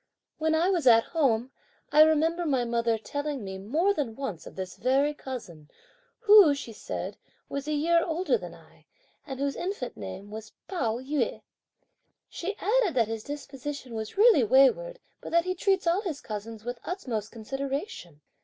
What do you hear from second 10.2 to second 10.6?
was